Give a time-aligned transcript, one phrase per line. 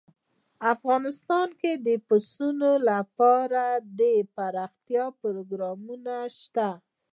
[0.73, 3.63] افغانستان کې د پسونو لپاره
[3.99, 6.69] دپرمختیا پروګرامونه شته.